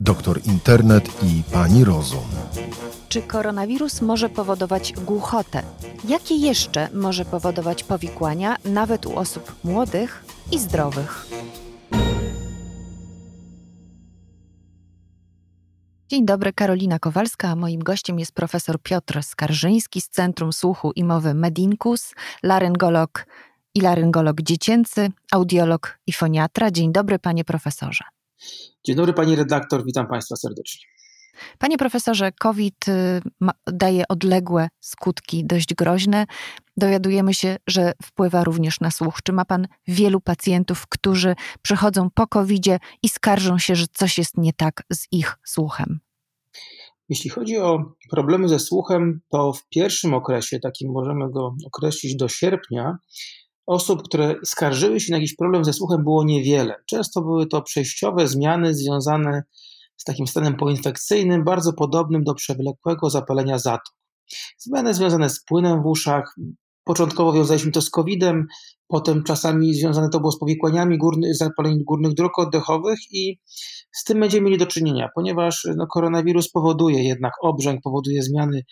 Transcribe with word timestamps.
doktor 0.00 0.40
Internet 0.46 1.22
i 1.22 1.42
pani 1.52 1.84
Rozum. 1.84 2.28
Czy 3.08 3.22
koronawirus 3.22 4.00
może 4.00 4.28
powodować 4.28 4.92
głuchotę? 4.92 5.62
Jakie 6.08 6.34
jeszcze 6.34 6.88
może 6.94 7.24
powodować 7.24 7.84
powikłania, 7.84 8.56
nawet 8.64 9.06
u 9.06 9.16
osób 9.16 9.56
młodych 9.64 10.24
i 10.52 10.58
zdrowych? 10.58 11.26
Dzień 16.08 16.26
dobry, 16.26 16.52
Karolina 16.52 16.98
Kowalska, 16.98 17.48
a 17.48 17.56
moim 17.56 17.80
gościem 17.80 18.18
jest 18.18 18.32
profesor 18.32 18.82
Piotr 18.82 19.22
Skarżyński 19.22 20.00
z 20.00 20.08
Centrum 20.08 20.52
Słuchu 20.52 20.92
i 20.92 21.04
Mowy 21.04 21.34
Medinkus, 21.34 22.14
laryngolog 22.42 23.26
i 23.74 23.80
laryngolog 23.80 24.42
dziecięcy, 24.42 25.10
audiolog 25.32 25.98
i 26.06 26.12
foniatra. 26.12 26.70
Dzień 26.70 26.92
dobry, 26.92 27.18
panie 27.18 27.44
profesorze. 27.44 28.04
Dzień 28.84 28.96
dobry 28.96 29.12
pani 29.12 29.36
redaktor, 29.36 29.84
witam 29.84 30.06
państwa 30.06 30.36
serdecznie. 30.36 30.86
Panie 31.58 31.78
profesorze, 31.78 32.32
COVID 32.32 32.88
y, 32.88 33.20
daje 33.66 34.08
odległe 34.08 34.68
skutki, 34.80 35.46
dość 35.46 35.74
groźne. 35.74 36.26
Dowiadujemy 36.76 37.34
się, 37.34 37.56
że 37.66 37.92
wpływa 38.02 38.44
również 38.44 38.80
na 38.80 38.90
słuch. 38.90 39.18
Czy 39.24 39.32
ma 39.32 39.44
pan 39.44 39.68
wielu 39.88 40.20
pacjentów, 40.20 40.86
którzy 40.86 41.34
przychodzą 41.62 42.10
po 42.10 42.26
covid 42.26 42.64
i 43.02 43.08
skarżą 43.08 43.58
się, 43.58 43.76
że 43.76 43.86
coś 43.92 44.18
jest 44.18 44.38
nie 44.38 44.52
tak 44.52 44.82
z 44.92 45.06
ich 45.12 45.36
słuchem? 45.44 46.00
Jeśli 47.08 47.30
chodzi 47.30 47.58
o 47.58 47.94
problemy 48.10 48.48
ze 48.48 48.58
słuchem, 48.58 49.20
to 49.28 49.52
w 49.52 49.68
pierwszym 49.68 50.14
okresie, 50.14 50.60
takim 50.60 50.92
możemy 50.92 51.30
go 51.30 51.54
określić 51.66 52.16
do 52.16 52.28
sierpnia, 52.28 52.98
osób, 53.68 54.02
które 54.02 54.34
skarżyły 54.44 55.00
się 55.00 55.12
na 55.12 55.16
jakiś 55.16 55.36
problem 55.36 55.64
ze 55.64 55.72
słuchem, 55.72 56.04
było 56.04 56.24
niewiele. 56.24 56.74
Często 56.90 57.22
były 57.22 57.46
to 57.46 57.62
przejściowe 57.62 58.28
zmiany 58.28 58.74
związane 58.74 59.42
z 59.96 60.04
takim 60.04 60.26
stanem 60.26 60.56
poinfekcyjnym, 60.56 61.44
bardzo 61.44 61.72
podobnym 61.72 62.24
do 62.24 62.34
przewlekłego 62.34 63.10
zapalenia 63.10 63.58
zatok. 63.58 63.94
Zmiany 64.58 64.94
związane 64.94 65.30
z 65.30 65.44
płynem 65.44 65.82
w 65.82 65.86
uszach, 65.86 66.34
Początkowo 66.88 67.32
wiązaliśmy 67.32 67.72
to 67.72 67.82
z 67.82 67.90
COVID-em, 67.90 68.46
potem 68.86 69.22
czasami 69.22 69.74
związane 69.74 70.08
to 70.08 70.20
było 70.20 70.32
z 70.32 70.38
powikłaniami 70.38 70.98
górny, 70.98 71.34
zapaleń 71.34 71.84
górnych 71.84 72.14
dróg 72.14 72.38
oddechowych 72.38 72.98
i 73.10 73.38
z 73.92 74.04
tym 74.04 74.20
będziemy 74.20 74.44
mieli 74.44 74.58
do 74.58 74.66
czynienia, 74.66 75.08
ponieważ 75.14 75.68
no, 75.76 75.86
koronawirus 75.86 76.50
powoduje 76.50 77.04
jednak 77.04 77.32
obrzęk, 77.42 77.80
powoduje 77.82 78.22
zmiany 78.22 78.62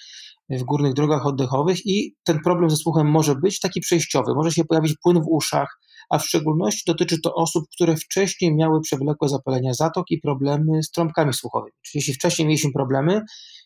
w 0.51 0.63
górnych 0.63 0.95
drogach 0.95 1.27
oddechowych 1.27 1.87
i 1.87 2.15
ten 2.25 2.41
problem 2.45 2.71
ze 2.71 2.77
słuchem 2.77 3.07
może 3.07 3.35
być 3.35 3.61
taki 3.61 3.81
przejściowy, 3.81 4.35
może 4.35 4.53
się 4.53 4.65
pojawić 4.65 4.95
płyn 5.03 5.17
w 5.23 5.29
uszach, 5.31 5.79
a 6.11 6.19
w 6.19 6.25
szczególności 6.25 6.83
dotyczy 6.87 7.21
to 7.21 7.35
osób, 7.35 7.65
które 7.75 7.97
wcześniej 7.97 8.55
miały 8.55 8.81
przewlekłe 8.81 9.29
zapalenia 9.29 9.75
zatok 9.75 10.05
i 10.11 10.21
problemy 10.21 10.83
z 10.83 10.91
trąbkami 10.91 11.33
słuchowymi. 11.33 11.73
Czyli 11.83 11.99
jeśli 11.99 12.15
wcześniej 12.15 12.49
mieliśmy 12.49 12.71
problemy, 12.73 13.21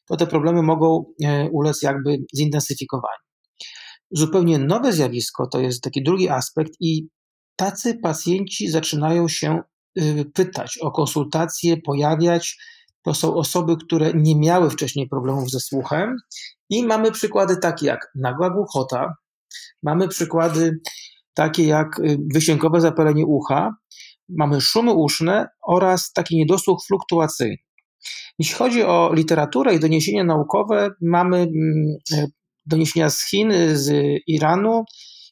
to 0.06 0.17
te 0.17 0.27
problemy 0.27 0.62
mogą 0.62 1.05
e, 1.25 1.48
ulec 1.51 1.83
jakby 1.83 2.19
zintensyfikowaniu. 2.37 3.30
Zupełnie 4.11 4.58
nowe 4.58 4.92
zjawisko 4.92 5.47
to 5.47 5.61
jest 5.61 5.83
taki 5.83 6.03
drugi 6.03 6.28
aspekt, 6.28 6.72
i 6.80 7.08
tacy 7.56 7.94
pacjenci 7.94 8.69
zaczynają 8.69 9.28
się 9.28 9.62
y, 9.98 10.25
pytać 10.34 10.78
o 10.78 10.91
konsultacje, 10.91 11.77
pojawiać. 11.77 12.58
To 13.03 13.14
są 13.14 13.34
osoby, 13.34 13.77
które 13.77 14.12
nie 14.14 14.36
miały 14.36 14.70
wcześniej 14.70 15.08
problemów 15.08 15.50
ze 15.50 15.61
słuchem, 15.61 16.16
i 16.70 16.86
mamy 16.86 17.12
przykłady 17.12 17.56
takie 17.56 17.86
jak 17.86 18.11
nagła 18.14 18.50
głuchota, 18.50 19.14
mamy 19.83 20.08
przykłady 20.08 20.81
takie 21.34 21.64
jak 21.64 21.98
y, 21.98 22.19
wysiękowe 22.34 22.81
zapalenie 22.81 23.27
ucha, 23.27 23.75
mamy 24.28 24.61
szumy 24.61 24.92
uszne 24.92 25.48
oraz 25.66 26.12
taki 26.12 26.36
niedosłuch 26.36 26.84
fluktuacyjny. 26.86 27.56
Jeśli 28.38 28.55
chodzi 28.55 28.83
o 28.83 29.11
literaturę 29.14 29.75
i 29.75 29.81
doniesienia 29.81 30.25
naukowe, 30.25 30.91
mamy 31.00 31.36
mm, 31.36 32.31
doniesienia 32.70 33.10
z 33.10 33.28
Chin, 33.28 33.52
z 33.72 34.18
Iranu 34.26 34.84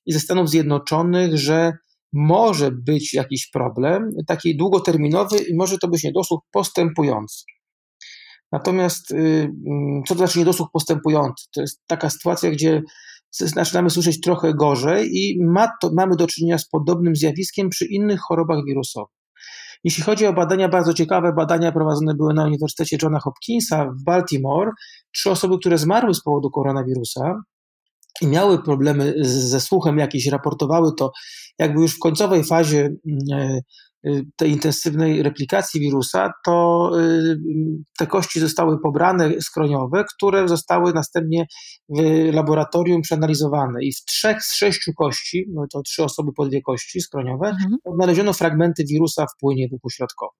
i 0.06 0.12
ze 0.12 0.20
Stanów 0.20 0.50
Zjednoczonych, 0.50 1.38
że 1.38 1.72
może 2.12 2.70
być 2.72 3.14
jakiś 3.14 3.50
problem, 3.50 4.10
taki 4.26 4.56
długoterminowy 4.56 5.38
i 5.38 5.56
może 5.56 5.78
to 5.78 5.88
być 5.88 6.04
niedosłuch 6.04 6.40
postępujący. 6.52 7.44
Natomiast, 8.52 9.10
y, 9.10 9.16
mm, 9.16 10.02
co 10.06 10.14
to 10.14 10.18
znaczy 10.18 10.38
niedosłuch 10.38 10.68
postępujący? 10.72 11.46
To 11.54 11.60
jest 11.60 11.82
taka 11.86 12.10
sytuacja, 12.10 12.50
gdzie 12.50 12.82
zaczynamy 13.30 13.90
słyszeć 13.90 14.20
trochę 14.20 14.54
gorzej 14.54 15.08
i 15.12 15.38
ma 15.44 15.68
to, 15.82 15.90
mamy 15.96 16.16
do 16.16 16.26
czynienia 16.26 16.58
z 16.58 16.68
podobnym 16.68 17.16
zjawiskiem 17.16 17.68
przy 17.68 17.86
innych 17.86 18.20
chorobach 18.20 18.64
wirusowych. 18.66 19.17
Jeśli 19.84 20.02
chodzi 20.02 20.26
o 20.26 20.32
badania, 20.32 20.68
bardzo 20.68 20.94
ciekawe 20.94 21.32
badania 21.32 21.72
prowadzone 21.72 22.14
były 22.14 22.34
na 22.34 22.44
Uniwersytecie 22.44 22.98
Johna 23.02 23.18
Hopkinsa 23.18 23.84
w 23.84 24.04
Baltimore. 24.04 24.70
Trzy 25.14 25.30
osoby, 25.30 25.58
które 25.58 25.78
zmarły 25.78 26.14
z 26.14 26.22
powodu 26.22 26.50
koronawirusa 26.50 27.42
i 28.20 28.26
miały 28.26 28.62
problemy 28.62 29.14
ze 29.24 29.60
słuchem 29.60 29.98
jakieś, 29.98 30.26
raportowały 30.26 30.94
to 30.98 31.12
jakby 31.58 31.80
już 31.80 31.94
w 31.94 31.98
końcowej 31.98 32.44
fazie 32.44 32.80
mm, 32.80 33.18
e, 33.32 33.60
tej 34.36 34.50
intensywnej 34.50 35.22
replikacji 35.22 35.80
wirusa, 35.80 36.32
to 36.44 36.90
y, 37.00 37.36
te 37.98 38.06
kości 38.06 38.40
zostały 38.40 38.80
pobrane 38.80 39.40
skroniowe, 39.40 40.04
które 40.16 40.48
zostały 40.48 40.92
następnie 40.92 41.46
w 41.88 42.00
laboratorium 42.32 43.02
przeanalizowane. 43.02 43.84
I 43.84 43.92
w 43.92 44.04
trzech 44.04 44.42
z 44.42 44.54
sześciu 44.54 44.92
kości, 44.92 45.46
no 45.54 45.66
to 45.72 45.82
trzy 45.82 46.04
osoby 46.04 46.32
po 46.36 46.46
dwie 46.46 46.62
kości 46.62 47.00
skroniowe, 47.00 47.48
mhm. 47.48 47.76
odnaleziono 47.84 48.32
fragmenty 48.32 48.84
wirusa 48.84 49.26
w 49.26 49.40
płynie 49.40 49.68
w 49.68 49.72
uchu 49.72 49.90
środkowym. 49.90 50.38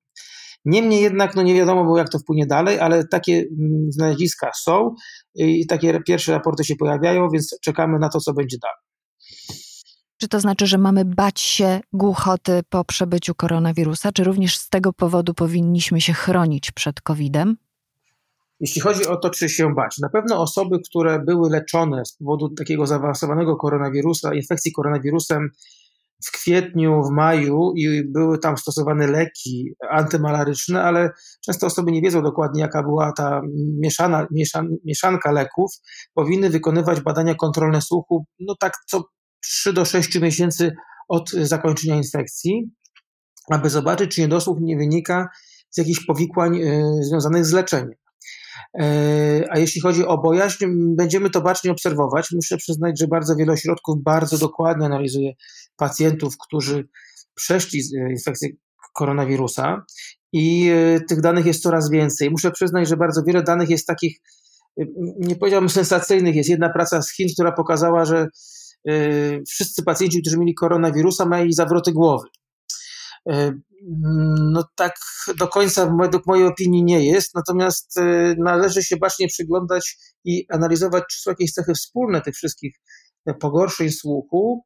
Niemniej 0.65 1.03
jednak 1.03 1.35
no 1.35 1.43
nie 1.43 1.55
wiadomo 1.55 1.85
było, 1.85 1.99
jak 1.99 2.09
to 2.09 2.19
wpłynie 2.19 2.47
dalej, 2.47 2.81
ale 2.81 3.07
takie 3.09 3.33
mm, 3.33 3.93
znaleziska 3.93 4.51
są 4.63 4.95
i 5.35 5.67
takie 5.67 6.01
pierwsze 6.07 6.33
raporty 6.33 6.65
się 6.65 6.77
pojawiają, 6.77 7.29
więc 7.33 7.59
czekamy 7.65 7.99
na 7.99 8.09
to, 8.09 8.21
co 8.21 8.33
będzie 8.33 8.57
dalej. 8.63 8.88
Czy 10.19 10.29
to 10.29 10.41
znaczy, 10.41 10.67
że 10.67 10.79
mamy 10.79 11.05
bać 11.05 11.41
się 11.41 11.81
głuchoty 11.93 12.61
po 12.69 12.85
przebyciu 12.85 13.35
koronawirusa, 13.35 14.13
czy 14.13 14.25
również 14.25 14.59
z 14.59 14.69
tego 14.69 14.93
powodu 14.93 15.35
powinniśmy 15.35 16.01
się 16.01 16.13
chronić 16.13 16.71
przed 16.71 17.01
COVID-em? 17.01 17.57
Jeśli 18.61 18.81
chodzi 18.81 19.07
o 19.07 19.17
to, 19.17 19.31
czy 19.31 19.49
się 19.49 19.75
bać, 19.75 19.99
na 19.99 20.09
pewno 20.09 20.43
osoby, 20.43 20.79
które 20.91 21.19
były 21.19 21.51
leczone 21.51 22.05
z 22.05 22.13
powodu 22.13 22.49
takiego 22.49 22.87
zaawansowanego 22.87 23.57
koronawirusa, 23.57 24.35
infekcji 24.35 24.73
koronawirusem 24.73 25.49
w 26.25 26.33
kwietniu, 26.33 27.03
w 27.03 27.11
maju 27.11 27.73
i 27.77 28.03
były 28.09 28.39
tam 28.39 28.57
stosowane 28.57 29.07
leki 29.07 29.75
antymalaryczne, 29.91 30.83
ale 30.83 31.11
często 31.47 31.67
osoby 31.67 31.93
nie 31.93 32.03
wiedzą 32.03 32.23
dokładnie, 32.23 32.61
jaka 32.61 32.83
była 32.83 33.13
ta 33.13 33.41
mieszana, 33.81 34.27
mieszan, 34.31 34.69
mieszanka 34.85 35.33
leków, 35.33 35.71
powinny 36.15 36.51
wykonywać 36.51 37.01
badania 37.01 37.35
kontrolne 37.35 37.83
słuchu, 37.83 38.25
no 38.41 38.55
tak 38.61 38.73
co 38.87 39.05
3 39.41 39.73
do 39.73 39.85
6 39.85 40.21
miesięcy 40.21 40.73
od 41.09 41.31
zakończenia 41.31 41.97
infekcji, 41.97 42.71
aby 43.51 43.71
zobaczyć, 43.71 44.15
czy 44.15 44.21
niedosłuch 44.21 44.59
nie 44.61 44.77
wynika 44.77 45.29
z 45.71 45.79
jakichś 45.79 46.07
powikłań 46.07 46.63
e, 46.63 46.83
związanych 47.01 47.45
z 47.45 47.53
leczeniem. 47.53 47.95
E, 48.81 49.45
a 49.51 49.59
jeśli 49.59 49.81
chodzi 49.81 50.05
o 50.05 50.19
bojaźń, 50.19 50.65
będziemy 50.97 51.31
to 51.31 51.41
bacznie 51.41 51.73
obserwować. 51.73 52.29
Muszę 52.33 52.57
przyznać, 52.57 52.99
że 52.99 53.07
bardzo 53.07 53.37
wiele 53.37 53.53
ośrodków 53.53 54.03
bardzo 54.03 54.39
dokładnie 54.39 54.87
analizuje 54.87 55.33
pacjentów, 55.77 56.35
którzy 56.47 56.89
przeszli 57.35 57.81
e, 57.81 58.11
infekcję 58.11 58.49
koronawirusa 58.95 59.85
i 60.33 60.71
tych 61.09 61.21
danych 61.21 61.47
jest 61.47 61.63
coraz 61.63 61.91
więcej. 61.91 62.31
Muszę 62.31 62.51
przyznać, 62.51 62.89
że 62.89 62.97
bardzo 62.97 63.23
wiele 63.27 63.43
danych 63.43 63.71
jest 63.71 63.87
takich, 63.87 64.21
nie 65.19 65.37
powiedziałbym 65.37 65.69
sensacyjnych. 65.69 66.35
Jest 66.37 66.51
jedna 66.51 66.69
praca 66.69 67.03
z 67.03 67.13
Chin, 67.13 67.29
która 67.35 67.53
pokazała, 67.53 68.05
że 68.05 68.27
Y, 68.27 68.58
wszyscy 69.49 69.83
pacjenci, 69.83 70.21
którzy 70.23 70.39
mieli 70.39 70.55
koronawirusa, 70.55 71.27
mieli 71.27 71.53
zawroty 71.53 71.93
głowy. 71.93 72.29
Y, 73.33 73.61
no 74.53 74.65
tak 74.75 74.95
do 75.39 75.49
końca 75.49 75.97
według 76.01 76.27
mojej 76.27 76.47
opinii 76.47 76.85
nie 76.85 77.07
jest, 77.07 77.35
natomiast 77.35 77.97
y, 77.97 78.35
należy 78.39 78.83
się 78.83 78.97
bacznie 78.97 79.29
przyglądać 79.29 79.97
i 80.25 80.47
analizować, 80.51 81.05
czy 81.11 81.21
są 81.21 81.31
jakieś 81.31 81.53
cechy 81.53 81.75
wspólne 81.75 82.21
tych 82.21 82.35
wszystkich 82.35 82.77
pogorszeń 83.41 83.91
słuchu 83.91 84.65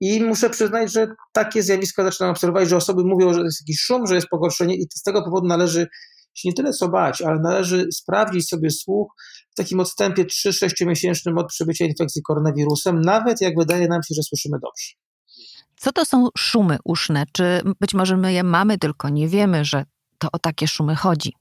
i 0.00 0.22
muszę 0.24 0.50
przyznać, 0.50 0.92
że 0.92 1.14
takie 1.32 1.62
zjawiska 1.62 2.04
zaczynam 2.04 2.30
obserwować, 2.30 2.68
że 2.68 2.76
osoby 2.76 3.04
mówią, 3.04 3.34
że 3.34 3.40
jest 3.40 3.60
jakiś 3.60 3.80
szum, 3.80 4.06
że 4.06 4.14
jest 4.14 4.28
pogorszenie 4.28 4.76
i 4.76 4.86
z 4.94 5.02
tego 5.02 5.22
powodu 5.22 5.46
należy 5.46 5.86
się 6.34 6.48
nie 6.48 6.54
tyle 6.54 6.72
co 6.72 6.88
bać, 6.88 7.22
ale 7.22 7.40
należy 7.40 7.86
sprawdzić 7.92 8.48
sobie 8.48 8.70
słuch 8.70 9.12
w 9.50 9.54
takim 9.54 9.80
odstępie 9.80 10.24
3-6 10.24 10.86
miesięcznym 10.86 11.38
od 11.38 11.46
przebycia 11.46 11.84
infekcji 11.84 12.22
koronawirusem, 12.22 13.00
nawet 13.00 13.40
jak 13.40 13.54
wydaje 13.58 13.88
nam 13.88 14.02
się, 14.02 14.14
że 14.14 14.22
słyszymy 14.22 14.58
dobrze. 14.62 14.92
Co 15.76 15.92
to 15.92 16.04
są 16.04 16.28
szumy 16.38 16.78
uszne? 16.84 17.24
Czy 17.32 17.60
być 17.80 17.94
może 17.94 18.16
my 18.16 18.32
je 18.32 18.42
mamy, 18.42 18.78
tylko 18.78 19.08
nie 19.08 19.28
wiemy, 19.28 19.64
że 19.64 19.84
to 20.18 20.28
o 20.32 20.38
takie 20.38 20.68
szumy 20.68 20.96
chodzi? 20.96 21.32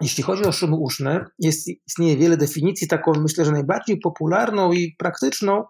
Jeśli 0.00 0.22
chodzi 0.22 0.44
o 0.44 0.52
szumy 0.52 0.76
uszne, 0.76 1.24
jest, 1.38 1.68
istnieje 1.86 2.16
wiele 2.16 2.36
definicji. 2.36 2.88
Taką 2.88 3.12
myślę, 3.12 3.44
że 3.44 3.52
najbardziej 3.52 3.98
popularną 3.98 4.72
i 4.72 4.96
praktyczną 4.98 5.64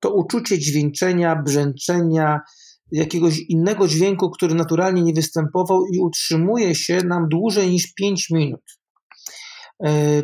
to 0.00 0.14
uczucie 0.14 0.58
dźwięczenia, 0.58 1.36
brzęczenia, 1.36 2.40
jakiegoś 2.90 3.38
innego 3.38 3.88
dźwięku, 3.88 4.30
który 4.30 4.54
naturalnie 4.54 5.02
nie 5.02 5.12
występował 5.12 5.86
i 5.92 5.98
utrzymuje 5.98 6.74
się 6.74 6.96
nam 6.96 7.28
dłużej 7.28 7.70
niż 7.70 7.94
5 7.94 8.30
minut. 8.30 8.60
E, 9.84 10.22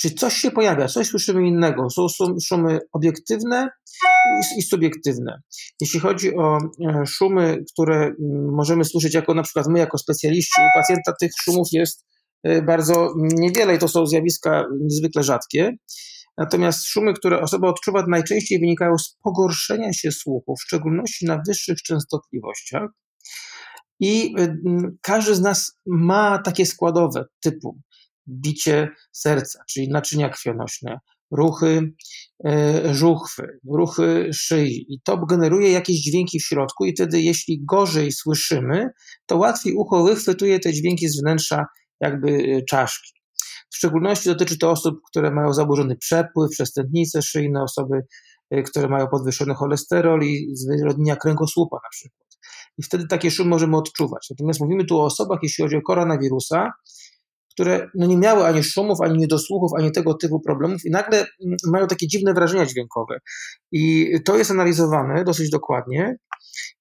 czy 0.00 0.10
coś 0.10 0.34
się 0.34 0.50
pojawia, 0.50 0.88
coś 0.88 1.06
słyszymy 1.06 1.48
innego. 1.48 1.90
Są 1.90 2.06
szumy 2.46 2.78
obiektywne 2.92 3.68
i 4.58 4.62
subiektywne. 4.62 5.40
Jeśli 5.80 6.00
chodzi 6.00 6.36
o 6.36 6.58
e, 6.58 7.06
szumy, 7.06 7.64
które 7.72 8.12
możemy 8.52 8.84
słyszeć 8.84 9.14
jako 9.14 9.34
na 9.34 9.42
przykład 9.42 9.66
my, 9.66 9.78
jako 9.78 9.98
specjaliści, 9.98 10.60
u 10.60 10.78
pacjenta 10.78 11.12
tych 11.20 11.30
szumów 11.42 11.68
jest 11.72 12.04
e, 12.42 12.62
bardzo 12.62 13.14
niewiele 13.16 13.74
i 13.74 13.78
to 13.78 13.88
są 13.88 14.06
zjawiska 14.06 14.64
niezwykle 14.80 15.22
rzadkie. 15.22 15.76
Natomiast 16.38 16.86
szumy, 16.86 17.14
które 17.14 17.40
osoba 17.40 17.68
odczuwa, 17.68 18.04
najczęściej 18.08 18.60
wynikają 18.60 18.98
z 18.98 19.16
pogorszenia 19.22 19.92
się 19.92 20.12
słuchu, 20.12 20.56
w 20.56 20.62
szczególności 20.62 21.26
na 21.26 21.42
wyższych 21.46 21.82
częstotliwościach. 21.82 22.90
I 24.00 24.34
każdy 25.02 25.34
z 25.34 25.40
nas 25.40 25.78
ma 25.86 26.38
takie 26.38 26.66
składowe 26.66 27.24
typu 27.42 27.80
bicie 28.28 28.88
serca, 29.12 29.62
czyli 29.68 29.88
naczynia 29.88 30.28
krwionośne, 30.28 30.98
ruchy 31.30 31.92
e, 32.46 32.94
żuchwy, 32.94 33.58
ruchy 33.72 34.30
szyi. 34.32 34.86
I 34.88 35.00
to 35.04 35.26
generuje 35.26 35.70
jakieś 35.70 35.96
dźwięki 35.96 36.40
w 36.40 36.44
środku, 36.44 36.84
i 36.84 36.92
wtedy, 36.92 37.20
jeśli 37.20 37.64
gorzej 37.64 38.12
słyszymy, 38.12 38.88
to 39.26 39.36
łatwiej 39.36 39.74
ucho 39.74 40.04
wychwytuje 40.04 40.60
te 40.60 40.72
dźwięki 40.72 41.08
z 41.08 41.20
wnętrza 41.20 41.64
jakby 42.00 42.28
e, 42.30 42.62
czaszki. 42.62 43.19
W 43.70 43.76
szczególności 43.76 44.28
dotyczy 44.28 44.58
to 44.58 44.70
osób, 44.70 44.94
które 45.10 45.30
mają 45.30 45.52
zaburzony 45.52 45.96
przepływ, 45.96 46.50
przestępnice 46.50 47.22
szyjne, 47.22 47.62
osoby, 47.62 48.00
e, 48.50 48.62
które 48.62 48.88
mają 48.88 49.06
podwyższony 49.08 49.54
cholesterol 49.54 50.22
i 50.22 50.48
zwyrodnienia 50.52 51.16
kręgosłupa 51.16 51.76
na 51.76 51.88
przykład. 51.90 52.28
I 52.78 52.82
wtedy 52.82 53.06
takie 53.06 53.30
szumy 53.30 53.50
możemy 53.50 53.76
odczuwać. 53.76 54.26
Natomiast 54.30 54.60
mówimy 54.60 54.84
tu 54.84 54.98
o 54.98 55.04
osobach, 55.04 55.38
jeśli 55.42 55.64
chodzi 55.64 55.76
o 55.76 55.82
koronawirusa, 55.82 56.70
które 57.52 57.88
no 57.94 58.06
nie 58.06 58.16
miały 58.16 58.44
ani 58.44 58.64
szumów, 58.64 59.00
ani 59.00 59.18
niedosłuchów, 59.18 59.70
ani 59.78 59.92
tego 59.92 60.14
typu 60.14 60.40
problemów 60.40 60.84
i 60.84 60.90
nagle 60.90 61.18
mm, 61.18 61.56
mają 61.66 61.86
takie 61.86 62.06
dziwne 62.06 62.34
wrażenia 62.34 62.66
dźwiękowe. 62.66 63.18
I 63.72 64.10
to 64.24 64.36
jest 64.36 64.50
analizowane 64.50 65.24
dosyć 65.24 65.50
dokładnie. 65.50 66.16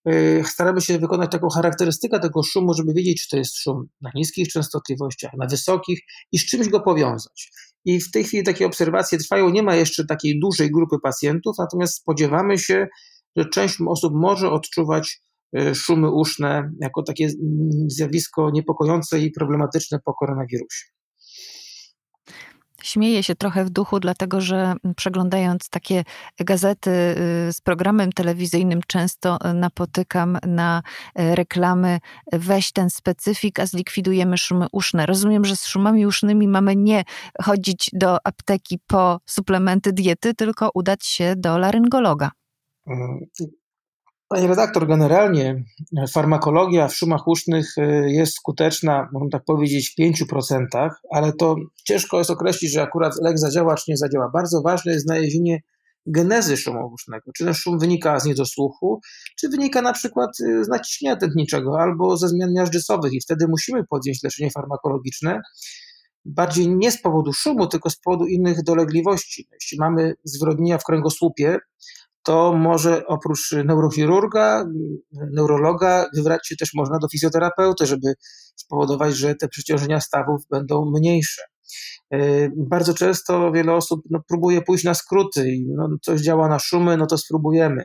Y, 0.10 0.44
staramy 0.46 0.82
się 0.82 1.00
wykonać 1.00 1.32
taką 1.32 1.50
charakterystykę 1.50 2.20
tego 2.20 2.44
szumu, 2.44 2.74
żeby 2.74 2.94
wiedzieć, 2.94 3.22
czy 3.22 3.30
to 3.30 3.38
jest 3.38 3.58
szum 3.58 3.88
na 4.02 4.12
niskich 4.16 4.48
częstotliwościach, 4.48 5.32
na 5.38 5.48
wysokich 5.48 6.00
i 6.32 6.40
z 6.40 6.46
czymś 6.46 6.70
go 6.70 6.80
powiązać. 6.80 7.52
I 7.86 8.02
w 8.02 8.12
tej 8.12 8.24
chwili 8.24 8.44
takie 8.44 8.66
obserwacje 8.66 9.18
trwają. 9.18 9.50
Nie 9.50 9.64
ma 9.64 9.76
jeszcze 9.76 10.06
takiej 10.06 10.40
dużej 10.40 10.72
grupy 10.72 10.96
pacjentów, 11.04 11.56
natomiast 11.60 11.96
spodziewamy 11.96 12.58
się, 12.58 12.88
że 13.36 13.46
część 13.46 13.78
osób 13.88 14.14
może 14.16 14.52
odczuwać 14.52 15.22
Y, 15.58 15.76
szumy 15.76 16.12
uszne 16.12 16.72
jako 16.82 17.04
takie 17.04 17.30
zjawisko 17.88 18.50
niepokojące 18.50 19.20
i 19.20 19.32
problematyczne 19.32 20.00
po 20.06 20.14
koronawirusie. 20.14 20.86
Śmieję 22.90 23.24
się 23.24 23.36
trochę 23.36 23.66
w 23.66 23.70
duchu, 23.70 24.00
dlatego 24.00 24.42
że 24.42 24.74
przeglądając 24.96 25.70
takie 25.70 26.04
gazety 26.40 26.92
y, 27.50 27.54
z 27.54 27.62
programem 27.62 28.12
telewizyjnym, 28.12 28.82
często 28.88 29.38
napotykam 29.54 30.38
na 30.48 30.82
y, 31.20 31.36
reklamy 31.36 32.00
weź 32.34 32.72
ten 32.72 32.90
specyfik, 32.90 33.60
a 33.60 33.66
zlikwidujemy 33.66 34.38
szumy 34.38 34.68
uszne. 34.72 35.06
Rozumiem, 35.06 35.46
że 35.46 35.56
z 35.56 35.66
szumami 35.66 36.06
usznymi 36.06 36.48
mamy 36.48 36.76
nie 36.76 37.04
chodzić 37.42 37.90
do 37.94 38.18
apteki 38.28 38.80
po 38.88 39.20
suplementy 39.26 39.94
diety, 39.94 40.34
tylko 40.34 40.70
udać 40.74 41.06
się 41.06 41.34
do 41.38 41.58
laryngologa. 41.58 42.32
Panie 44.30 44.48
redaktor, 44.48 44.88
generalnie 44.88 45.64
farmakologia 46.12 46.88
w 46.88 46.96
szumach 46.96 47.28
usznych 47.28 47.78
y, 47.78 48.12
jest 48.12 48.34
skuteczna, 48.36 49.10
można 49.14 49.30
tak 49.30 49.44
powiedzieć, 49.46 49.94
w 49.94 50.02
5%, 50.02 50.90
ale 51.12 51.34
to 51.34 51.56
ciężko 51.84 52.18
jest 52.18 52.30
określić, 52.30 52.72
że 52.72 52.82
akurat 52.82 53.14
lek 53.22 53.40
zadziała 53.40 53.76
czy 53.76 53.84
nie 53.88 53.98
zadziała. 53.98 54.30
Bardzo 54.34 54.62
ważne 54.62 54.92
jest 54.92 55.06
znalezienie 55.06 55.60
genezy 56.06 56.58
szumu 56.58 56.92
usznego. 56.94 57.32
Czy 57.38 57.46
ten 57.46 57.54
szum 57.54 57.80
wynika 57.80 58.20
z 58.20 58.26
niedosłuchu, 58.26 59.00
czy 59.40 59.50
wynika 59.50 59.82
na 59.82 59.94
przykład 59.94 60.30
y, 60.40 60.64
z 60.64 60.68
naciśnienia 60.68 61.16
tętniczego 61.16 61.80
albo 61.80 62.18
ze 62.18 62.28
zmian 62.28 62.54
miażdżycowych 62.54 63.14
i 63.14 63.22
wtedy 63.22 63.46
musimy 63.48 63.84
podjąć 63.90 64.24
leczenie 64.24 64.52
farmakologiczne, 64.52 65.42
bardziej 66.26 66.70
nie 66.70 66.92
z 66.92 67.02
powodu 67.02 67.34
szumu, 67.34 67.68
tylko 67.68 67.90
z 67.90 68.00
powodu 68.00 68.26
innych 68.26 68.64
dolegliwości. 68.64 69.48
Jeśli 69.52 69.78
mamy 69.80 70.14
zwrodnienia 70.24 70.78
w 70.78 70.84
kręgosłupie, 70.84 71.58
to 72.30 72.54
może 72.54 73.08
oprócz 73.08 73.52
neurochirurga, 73.66 74.66
neurologa 75.12 76.06
wybrać 76.16 76.48
się 76.48 76.56
też 76.56 76.70
można 76.74 77.00
do 77.00 77.08
fizjoterapeuty, 77.08 77.86
żeby 77.86 78.14
spowodować, 78.56 79.16
że 79.16 79.36
te 79.36 79.48
przeciążenia 79.48 80.00
stawów 80.00 80.42
będą 80.52 80.92
mniejsze. 80.98 81.42
E, 82.14 82.50
bardzo 82.58 82.94
często 82.94 83.52
wiele 83.52 83.74
osób 83.74 84.02
no, 84.10 84.20
próbuje 84.28 84.62
pójść 84.62 84.84
na 84.84 84.94
skróty 84.94 85.50
i 85.52 85.66
no, 85.76 85.90
coś 86.02 86.22
działa 86.22 86.48
na 86.48 86.60
szumy, 86.60 86.98
no 86.98 87.06
to 87.08 87.18
spróbujemy. 87.18 87.84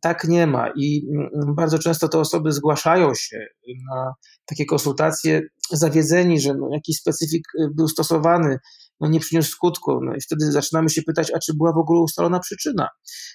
Tak 0.00 0.24
nie 0.24 0.46
ma 0.46 0.68
i 0.76 1.06
mm, 1.14 1.54
bardzo 1.54 1.78
często 1.78 2.08
te 2.08 2.18
osoby 2.18 2.52
zgłaszają 2.52 3.14
się 3.14 3.46
na 3.90 4.12
takie 4.46 4.66
konsultacje 4.66 5.42
zawiedzeni, 5.70 6.40
że 6.40 6.54
no, 6.54 6.68
jakiś 6.72 6.96
specyfik 6.96 7.44
był 7.76 7.88
stosowany, 7.88 8.58
no 9.00 9.08
nie 9.08 9.20
przyniósł 9.20 9.50
skutku. 9.50 10.00
No 10.02 10.14
i 10.14 10.20
wtedy 10.20 10.52
zaczynamy 10.52 10.90
się 10.90 11.02
pytać, 11.02 11.32
a 11.34 11.38
czy 11.38 11.54
była 11.54 11.72
w 11.72 11.78
ogóle 11.78 12.00
ustalona 12.00 12.40
przyczyna. 12.40 12.88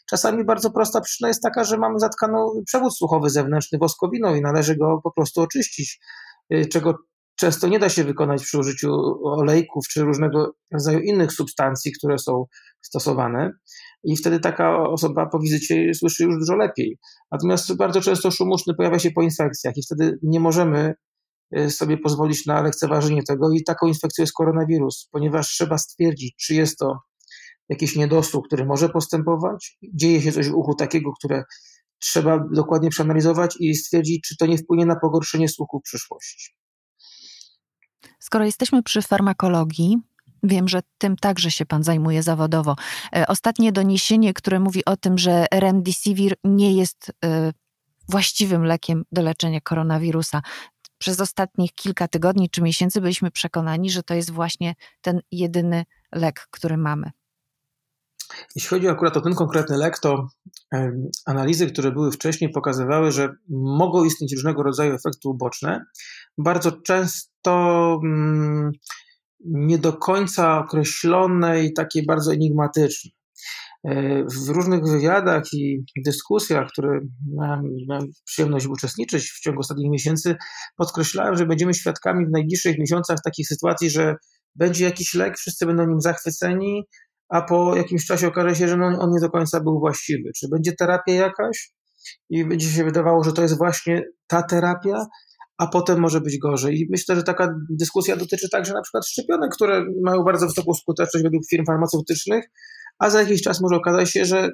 Czasami 0.10 0.46
bardzo 0.46 0.72
prosta 0.72 1.02
przyczyna 1.02 1.28
jest 1.28 1.44
taka, 1.44 1.64
że 1.64 1.78
mamy 1.78 2.00
zatkaną 2.00 2.62
przewód 2.66 2.98
słuchowy 2.98 3.30
zewnętrzny 3.30 3.80
woskowiną 3.80 4.36
i 4.36 4.42
należy 4.42 4.76
go 4.76 5.00
po 5.04 5.12
prostu 5.12 5.42
oczyścić, 5.42 6.00
y, 6.54 6.66
czego 6.72 6.96
często 7.40 7.68
nie 7.68 7.80
da 7.80 7.90
się 7.90 8.04
wykonać 8.04 8.44
przy 8.44 8.60
użyciu 8.60 8.92
olejków 9.24 9.88
czy 9.88 10.02
różnego 10.04 10.54
rodzaju 10.74 11.00
innych 11.00 11.34
substancji, 11.34 11.92
które 11.92 12.18
są 12.18 12.46
stosowane. 12.82 13.52
I 14.04 14.18
wtedy 14.18 14.40
taka 14.40 14.84
osoba 14.84 15.26
po 15.26 15.40
wizycie 15.40 15.94
słyszy 15.94 16.24
już 16.24 16.36
dużo 16.40 16.56
lepiej. 16.56 16.98
Natomiast 17.32 17.76
bardzo 17.76 18.02
często 18.02 18.32
szum 18.32 18.52
uszny 18.52 18.74
pojawia 18.74 19.00
się 19.00 19.12
po 19.12 19.22
infekcjach 19.22 19.78
i 19.78 19.84
wtedy 19.84 20.20
nie 20.24 20.40
możemy 20.40 20.94
sobie 21.70 21.98
pozwolić 21.98 22.46
na 22.46 22.62
lekceważenie 22.62 23.24
tego 23.24 23.52
i 23.52 23.64
taką 23.64 23.88
infekcją 23.88 24.24
jest 24.24 24.34
koronawirus, 24.34 25.08
ponieważ 25.12 25.48
trzeba 25.48 25.78
stwierdzić, 25.78 26.36
czy 26.46 26.56
jest 26.56 26.78
to 26.78 27.00
jakiś 27.70 27.96
niedosłuch, 27.96 28.46
który 28.48 28.66
może 28.66 28.90
postępować, 28.90 29.78
dzieje 29.94 30.22
się 30.22 30.32
coś 30.32 30.50
w 30.50 30.56
uchu 30.56 30.76
takiego, 30.76 31.12
które 31.20 31.44
trzeba 32.00 32.40
dokładnie 32.54 32.90
przeanalizować 32.90 33.56
i 33.60 33.76
stwierdzić, 33.76 34.24
czy 34.28 34.38
to 34.38 34.46
nie 34.46 34.58
wpłynie 34.58 34.86
na 34.86 34.96
pogorszenie 34.96 35.50
słuchu 35.50 35.80
w 35.80 35.84
przyszłości. 35.84 36.56
Skoro 38.20 38.46
jesteśmy 38.46 38.84
przy 38.84 39.02
farmakologii, 39.02 39.98
Wiem, 40.44 40.68
że 40.68 40.82
tym 40.98 41.16
także 41.16 41.52
się 41.52 41.66
pan 41.66 41.84
zajmuje 41.84 42.24
zawodowo. 42.24 42.76
E, 43.16 43.28
ostatnie 43.28 43.72
doniesienie, 43.72 44.34
które 44.34 44.60
mówi 44.60 44.86
o 44.86 44.98
tym, 44.98 45.18
że 45.18 45.46
remdesivir 45.54 46.36
nie 46.44 46.74
jest 46.74 47.12
e, 47.26 47.54
właściwym 48.10 48.66
lekiem 48.66 49.04
do 49.12 49.22
leczenia 49.22 49.62
koronawirusa 49.62 50.42
przez 51.00 51.20
ostatnich 51.22 51.74
kilka 51.74 52.08
tygodni 52.08 52.50
czy 52.50 52.62
miesięcy 52.62 53.02
byliśmy 53.02 53.32
przekonani, 53.32 53.90
że 53.90 54.04
to 54.04 54.14
jest 54.14 54.32
właśnie 54.32 54.76
ten 55.02 55.20
jedyny 55.32 55.86
lek, 56.12 56.48
który 56.52 56.78
mamy. 56.78 57.12
Jeśli 58.56 58.70
chodzi 58.70 58.88
akurat 58.88 59.18
o 59.18 59.22
ten 59.22 59.36
konkretny 59.36 59.78
lek, 59.78 60.00
to 60.00 60.28
analizy, 61.26 61.68
które 61.72 61.92
były 61.92 62.12
wcześniej, 62.12 62.52
pokazywały, 62.52 63.12
że 63.12 63.30
mogą 63.50 64.04
istnieć 64.04 64.34
różnego 64.34 64.64
rodzaju 64.64 64.94
efekty 64.94 65.30
uboczne. 65.30 65.86
Bardzo 66.38 66.72
często 66.72 68.00
mm, 68.04 68.72
nie 69.46 69.78
do 69.78 69.94
końca 69.94 70.60
określone 70.60 71.64
i 71.64 71.74
takie 71.74 72.04
bardzo 72.04 72.34
enigmatyczne. 72.34 73.12
E, 73.88 74.24
w 74.24 74.50
różnych 74.50 74.84
wywiadach 74.84 75.44
i 75.54 75.84
dyskusjach, 76.06 76.68
które 76.72 77.00
miałem, 77.88 78.08
przyjemność 78.26 78.66
uczestniczyć 78.66 79.32
w 79.32 79.40
ciągu 79.40 79.60
ostatnich 79.60 79.92
miesięcy, 79.92 80.36
podkreślałem, 80.78 81.36
że 81.36 81.46
będziemy 81.46 81.74
świadkami 81.74 82.26
w 82.26 82.32
najbliższych 82.32 82.80
miesiącach 82.80 83.18
takich 83.24 83.48
sytuacji, 83.48 83.90
że 83.90 84.16
będzie 84.56 84.86
jakiś 84.86 85.14
lek, 85.14 85.38
wszyscy 85.38 85.66
będą 85.66 85.88
nim 85.88 86.02
zachwyceni, 86.02 86.84
a 87.30 87.42
po 87.42 87.76
jakimś 87.76 88.06
czasie 88.06 88.28
okaże 88.28 88.56
się, 88.56 88.68
że 88.68 88.78
no, 88.78 88.86
on 88.86 89.12
nie 89.12 89.20
do 89.22 89.30
końca 89.30 89.60
był 89.60 89.80
właściwy. 89.80 90.30
Czy 90.36 90.48
będzie 90.52 90.72
terapia 90.80 91.14
jakaś 91.14 91.72
i 92.30 92.46
będzie 92.46 92.68
się 92.68 92.84
wydawało, 92.84 93.24
że 93.24 93.34
to 93.34 93.42
jest 93.42 93.58
właśnie 93.58 94.04
ta 94.28 94.44
terapia, 94.44 95.06
a 95.58 95.68
potem 95.68 96.00
może 96.00 96.22
być 96.22 96.38
gorzej. 96.38 96.80
I 96.80 96.88
myślę, 96.90 97.16
że 97.16 97.24
taka 97.24 97.56
dyskusja 97.70 98.16
dotyczy 98.16 98.50
także 98.50 98.74
na 98.74 98.82
przykład 98.82 99.08
szczepionek, 99.08 99.52
które 99.54 99.86
mają 100.04 100.24
bardzo 100.24 100.48
wysoką 100.48 100.74
skuteczność 100.74 101.24
według 101.24 101.44
firm 101.50 101.66
farmaceutycznych, 101.66 102.46
a 103.00 103.10
za 103.10 103.22
jakiś 103.22 103.42
czas 103.42 103.62
może 103.62 103.76
okazać 103.76 104.12
się, 104.12 104.26
że 104.26 104.50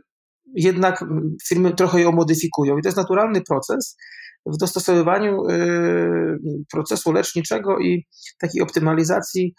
jednak 0.56 1.06
firmy 1.48 1.74
trochę 1.74 2.02
ją 2.02 2.12
modyfikują. 2.12 2.78
I 2.78 2.82
to 2.82 2.88
jest 2.88 2.98
naturalny 2.98 3.42
proces 3.42 3.98
w 4.46 4.58
dostosowywaniu 4.58 5.50
y, 5.50 6.38
procesu 6.72 7.12
leczniczego 7.12 7.80
i 7.80 8.06
takiej 8.40 8.62
optymalizacji, 8.62 9.54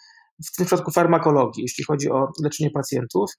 w 0.45 0.57
tym 0.57 0.65
przypadku 0.65 0.91
farmakologii, 0.91 1.61
jeśli 1.61 1.83
chodzi 1.83 2.09
o 2.09 2.27
leczenie 2.43 2.71
pacjentów. 2.71 3.31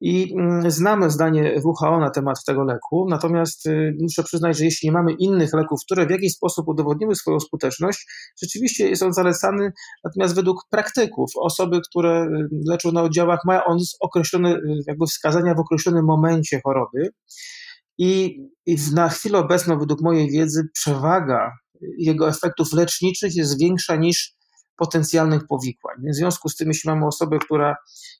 I 0.00 0.34
mm, 0.38 0.70
znamy 0.70 1.10
zdanie 1.10 1.60
WHO 1.64 2.00
na 2.00 2.10
temat 2.10 2.44
tego 2.44 2.64
leku, 2.64 3.06
natomiast 3.10 3.66
y, 3.66 3.96
muszę 4.00 4.22
przyznać, 4.22 4.58
że 4.58 4.64
jeśli 4.64 4.88
nie 4.88 4.92
mamy 4.92 5.12
innych 5.12 5.54
leków, 5.54 5.80
które 5.84 6.06
w 6.06 6.10
jakiś 6.10 6.32
sposób 6.32 6.68
udowodniły 6.68 7.14
swoją 7.14 7.40
skuteczność, 7.40 8.06
rzeczywiście 8.42 8.88
jest 8.88 9.02
on 9.02 9.12
zalecany, 9.12 9.72
natomiast 10.04 10.34
według 10.34 10.60
praktyków, 10.70 11.30
osoby, 11.40 11.80
które 11.90 12.24
y, 12.24 12.48
leczą 12.68 12.92
na 12.92 13.02
oddziałach, 13.02 13.40
mają 13.46 13.64
on 13.64 13.78
określone 14.00 14.56
y, 14.56 14.60
jakby 14.86 15.06
wskazania 15.06 15.54
w 15.54 15.60
określonym 15.60 16.04
momencie 16.04 16.60
choroby. 16.64 17.10
I, 17.98 18.36
I 18.66 18.76
na 18.94 19.08
chwilę 19.08 19.38
obecną, 19.38 19.78
według 19.78 20.02
mojej 20.02 20.30
wiedzy, 20.30 20.68
przewaga 20.74 21.50
jego 21.98 22.28
efektów 22.28 22.72
leczniczych 22.72 23.36
jest 23.36 23.60
większa 23.60 23.96
niż 23.96 24.35
potencjalnych 24.76 25.46
powikłań. 25.48 25.96
W 26.12 26.14
związku 26.14 26.48
z 26.48 26.56
tym, 26.56 26.68
jeśli 26.68 26.90
mamy 26.90 27.06
osobę, 27.06 27.38
która 27.38 27.76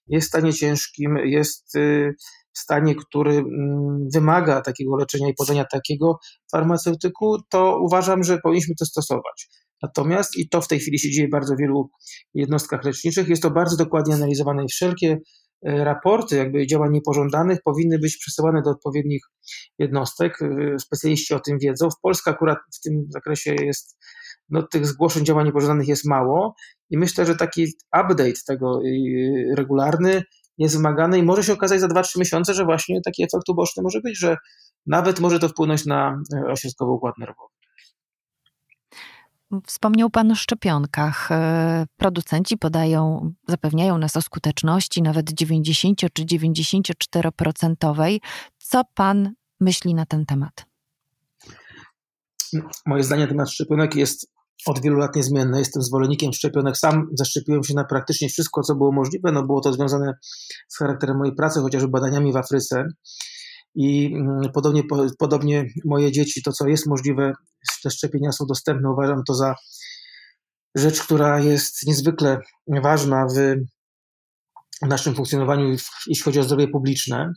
jest 0.07 0.27
w 0.27 0.29
stanie 0.29 0.53
ciężkim, 0.53 1.17
jest 1.17 1.77
y, 1.77 2.15
w 2.57 2.59
stanie, 2.59 2.95
który 2.95 3.33
mm, 3.33 4.09
wymaga 4.15 4.61
takiego 4.61 4.97
leczenia 4.97 5.29
i 5.29 5.35
podania 5.35 5.65
takiego 5.65 6.19
farmaceutyku, 6.53 7.37
to 7.49 7.79
uważam, 7.81 8.25
że 8.25 8.39
powinniśmy 8.39 8.75
to 8.79 8.87
stosować. 8.87 9.49
Natomiast, 9.83 10.37
i 10.37 10.49
to 10.49 10.61
w 10.61 10.69
tej 10.69 10.79
chwili 10.79 10.99
się 10.99 11.11
dzieje 11.11 11.29
w 11.29 11.31
bardzo 11.31 11.55
wielu 11.57 11.91
jednostkach 12.35 12.85
leczniczych, 12.85 13.29
jest 13.29 13.43
to 13.43 13.51
bardzo 13.51 13.77
dokładnie 13.77 14.15
analizowane 14.15 14.65
i 14.65 14.69
wszelkie 14.69 15.13
y, 15.13 15.19
raporty 15.63 16.37
jakby 16.37 16.67
działań 16.67 16.93
niepożądanych 16.93 17.59
powinny 17.65 17.99
być 17.99 18.17
przesyłane 18.17 18.63
do 18.63 18.71
odpowiednich 18.71 19.23
jednostek. 19.79 20.43
Y, 20.43 20.79
specjaliści 20.79 21.35
o 21.35 21.41
tym 21.41 21.59
wiedzą. 21.59 21.91
W 21.91 22.01
Polsce 22.03 22.31
akurat 22.31 22.59
w 22.79 22.81
tym 22.81 23.07
zakresie 23.11 23.55
jest 23.55 23.99
no, 24.49 24.63
tych 24.63 24.87
zgłoszeń 24.87 25.25
działań 25.25 25.47
niepożądanych 25.47 25.89
jest 25.89 26.05
mało 26.05 26.55
i 26.91 26.99
myślę, 26.99 27.27
że 27.27 27.37
taki 27.37 27.67
update 27.87 28.41
tego 28.47 28.81
y, 28.85 29.55
regularny 29.57 30.23
jest 30.59 30.77
wymagany 30.77 31.19
i 31.19 31.23
może 31.23 31.43
się 31.43 31.53
okazać 31.53 31.81
za 31.81 31.87
2-3 31.87 32.19
miesiące, 32.19 32.55
że 32.55 32.65
właśnie 32.65 33.01
taki 33.05 33.23
efekt 33.23 33.49
uboczny 33.49 33.83
może 33.83 34.01
być, 34.01 34.19
że 34.19 34.37
nawet 34.87 35.21
może 35.21 35.39
to 35.39 35.49
wpłynąć 35.49 35.87
na 35.87 36.21
y, 36.35 36.51
ośrodkowy 36.51 36.93
układ 36.93 37.19
nerwowy. 37.19 37.57
Wspomniał 39.67 40.11
Pan 40.11 40.31
o 40.31 40.35
szczepionkach. 40.35 41.31
Y, 41.31 41.35
producenci 41.97 42.59
podają, 42.59 43.33
zapewniają 43.49 43.99
nas 43.99 44.17
o 44.17 44.23
skuteczności 44.23 45.03
nawet 45.03 45.33
90 45.33 45.99
czy 45.99 46.25
94%. 46.25 48.21
Co 48.59 48.83
Pan 48.95 49.33
myśli 49.61 49.95
na 49.95 50.07
ten 50.07 50.27
temat? 50.27 50.67
Moje 52.87 53.03
zdanie 53.03 53.23
na 53.23 53.29
temat 53.29 53.51
szczepionek 53.51 53.95
jest 53.95 54.36
od 54.67 54.83
wielu 54.83 54.97
lat 54.97 55.17
niezmienne. 55.17 55.59
Jestem 55.59 55.83
zwolennikiem 55.83 56.33
szczepionek. 56.33 56.77
Sam 56.77 57.09
zaszczepiłem 57.19 57.65
się 57.65 57.75
na 57.75 57.85
praktycznie 57.85 58.29
wszystko, 58.29 58.63
co 58.63 58.75
było 58.75 58.93
możliwe. 58.93 59.33
No 59.33 59.47
było 59.47 59.61
to 59.61 59.73
związane 59.73 60.15
z 60.69 60.79
charakterem 60.79 61.17
mojej 61.19 61.35
pracy, 61.35 61.61
chociażby 61.61 61.89
badaniami 61.89 62.33
w 62.33 62.37
Afryce. 62.37 62.85
I 63.75 64.15
mm, 64.15 64.41
podobnie, 64.55 64.83
podobnie 65.19 65.65
moje 65.85 66.13
dzieci, 66.13 66.43
to 66.43 66.53
co 66.53 66.69
jest 66.69 66.87
możliwe, 66.87 67.33
te 67.83 67.91
szczepienia 67.91 68.33
są 68.33 68.47
dostępne. 68.47 68.91
Uważam 68.91 69.23
to 69.27 69.35
za 69.35 69.55
rzecz, 70.75 71.03
która 71.03 71.41
jest 71.41 71.87
niezwykle 71.87 72.39
ważna 72.83 73.27
w 73.27 73.57
w 74.83 74.89
naszym 74.89 75.15
funkcjonowaniu, 75.15 75.77
jeśli 76.07 76.25
chodzi 76.25 76.41
o 76.41 76.43
zdrowie 76.43 76.69
publiczne. 76.69 77.33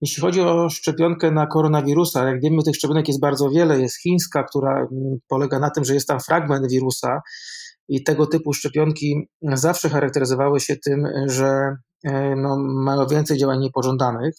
Jeśli 0.00 0.20
chodzi 0.20 0.40
o 0.40 0.68
szczepionkę 0.68 1.30
na 1.30 1.46
koronawirusa, 1.46 2.28
jak 2.28 2.40
wiemy, 2.42 2.62
tych 2.62 2.76
szczepionek 2.76 3.08
jest 3.08 3.20
bardzo 3.20 3.50
wiele. 3.50 3.80
Jest 3.80 4.02
chińska, 4.02 4.44
która 4.44 4.78
mm, 4.78 4.88
polega 5.28 5.58
na 5.58 5.70
tym, 5.70 5.84
że 5.84 5.94
jest 5.94 6.08
tam 6.08 6.20
fragment 6.20 6.70
wirusa, 6.70 7.20
i 7.88 8.04
tego 8.04 8.26
typu 8.26 8.52
szczepionki 8.52 9.28
zawsze 9.42 9.88
charakteryzowały 9.88 10.60
się 10.60 10.76
tym, 10.76 11.04
że 11.26 11.76
e, 12.04 12.36
no, 12.36 12.56
mają 12.84 13.06
więcej 13.06 13.38
działań 13.38 13.60
niepożądanych. 13.60 14.34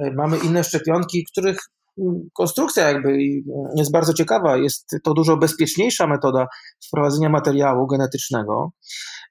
E, 0.00 0.12
mamy 0.14 0.38
inne 0.38 0.64
szczepionki, 0.64 1.24
których 1.32 1.58
mm, 1.98 2.14
konstrukcja 2.32 2.88
jakby 2.90 3.18
jest 3.76 3.92
bardzo 3.92 4.14
ciekawa. 4.14 4.56
Jest 4.56 4.96
to 5.04 5.14
dużo 5.14 5.36
bezpieczniejsza 5.36 6.06
metoda 6.06 6.46
wprowadzenia 6.86 7.28
materiału 7.28 7.86
genetycznego. 7.86 8.70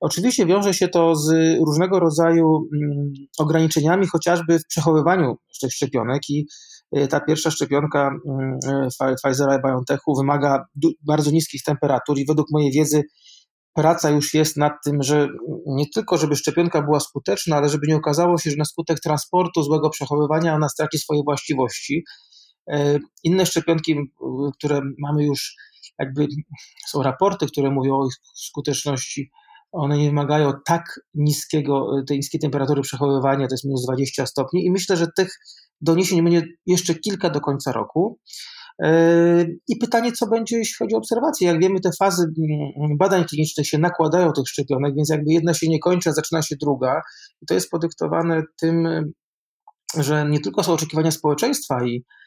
Oczywiście 0.02 0.46
wiąże 0.46 0.74
się 0.74 0.88
to 0.88 1.16
z 1.16 1.34
różnego 1.66 2.00
rodzaju 2.00 2.68
mm, 2.74 3.14
ograniczeniami, 3.40 4.08
chociażby 4.08 4.60
w 4.60 4.68
przechowywaniu 4.68 5.38
tych 5.62 5.72
szczepionek 5.72 6.22
i 6.30 6.48
e, 6.92 7.08
ta 7.08 7.20
pierwsza 7.20 7.52
szczepionka 7.52 8.12
mm, 8.28 8.60
e, 9.02 9.16
Pfizera 9.24 9.58
i 9.58 9.62
BioNTechu 9.62 10.16
wymaga 10.16 10.66
bardzo 11.08 11.32
niskich 11.32 11.64
temperatur 11.64 12.18
i 12.18 12.26
według 12.26 12.48
mojej 12.52 12.72
wiedzy 12.72 13.04
praca 13.74 14.10
już 14.10 14.34
jest 14.34 14.58
nad 14.58 14.74
tym, 14.86 15.04
że 15.04 15.28
nie 15.66 15.86
tylko, 15.96 16.18
żeby 16.18 16.36
szczepionka 16.36 16.82
była 16.82 17.00
skuteczna, 17.00 17.58
ale 17.58 17.70
żeby 17.70 17.88
nie 17.88 17.96
okazało 17.96 18.38
się, 18.38 18.50
że 18.50 18.58
na 18.58 18.66
skutek 18.66 19.00
transportu, 19.00 19.64
złego 19.64 19.90
przechowywania 19.90 20.56
ona 20.56 20.70
straci 20.70 20.98
swoje 20.98 21.22
właściwości. 21.24 22.04
E, 22.72 23.00
inne 23.24 23.46
szczepionki, 23.46 23.96
które 24.58 24.82
mamy 25.00 25.26
już, 25.26 25.56
jakby 26.00 26.28
są 26.88 27.04
raporty, 27.04 27.48
które 27.48 27.72
mówią 27.72 27.96
o 27.96 28.08
ich 28.08 28.14
skuteczności 28.36 29.32
one 29.72 29.98
nie 29.98 30.08
wymagają 30.08 30.54
tak 30.66 31.00
niskiego, 31.14 32.04
tej 32.08 32.18
niskiej 32.18 32.42
temperatury 32.42 32.82
przechowywania, 32.82 33.48
to 33.48 33.54
jest 33.54 33.66
minus 33.66 33.86
20 33.86 34.26
stopni 34.26 34.66
i 34.66 34.72
myślę, 34.72 34.98
że 34.98 35.08
tych 35.18 35.40
doniesień 35.82 36.24
będzie 36.24 36.44
jeszcze 36.66 36.96
kilka 36.96 37.30
do 37.30 37.42
końca 37.42 37.72
roku. 37.72 38.20
Yy, 38.80 39.58
I 39.68 39.78
pytanie, 39.78 40.12
co 40.12 40.28
będzie, 40.28 40.58
jeśli 40.58 40.76
chodzi 40.80 40.96
o 40.96 40.98
obserwacje. 40.98 41.48
Jak 41.48 41.62
wiemy, 41.62 41.80
te 41.80 41.90
fazy 42.00 42.24
mm, 42.78 42.98
badań 42.98 43.26
klinicznych 43.26 43.68
się 43.68 43.78
nakładają 43.78 44.32
tych 44.32 44.48
szczepionek, 44.48 44.96
więc 44.96 45.10
jakby 45.10 45.34
jedna 45.34 45.54
się 45.54 45.70
nie 45.70 45.80
kończy, 45.80 46.10
a 46.10 46.14
zaczyna 46.14 46.42
się 46.42 46.56
druga. 46.62 47.02
I 47.42 47.46
to 47.46 47.54
jest 47.54 47.70
podyktowane 47.70 48.44
tym, 48.62 48.88
że 49.98 50.26
nie 50.30 50.40
tylko 50.40 50.64
są 50.64 50.74
oczekiwania 50.74 51.12
społeczeństwa 51.12 51.86
i 51.86 52.04
E, 52.04 52.21